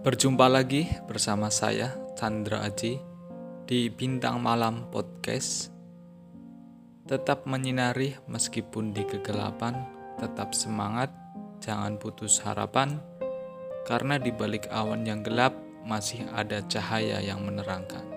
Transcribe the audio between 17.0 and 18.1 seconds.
yang menerangkan.